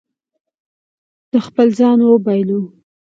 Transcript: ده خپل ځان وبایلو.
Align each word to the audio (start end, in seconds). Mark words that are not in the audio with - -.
ده 1.31 1.39
خپل 1.47 1.67
ځان 1.79 1.99
وبایلو. 2.03 2.61